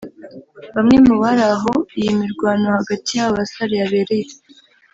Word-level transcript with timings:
Bamwe 0.75 0.97
mu 1.05 1.15
bari 1.21 1.43
aho 1.53 1.71
iyi 1.99 2.11
mirwano 2.19 2.65
hagati 2.79 3.09
y’aba 3.17 3.37
basore 3.39 3.73
yabereye 3.81 4.33